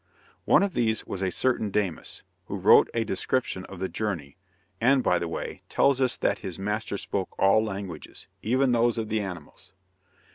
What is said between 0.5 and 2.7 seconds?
of these was a certain Damis, who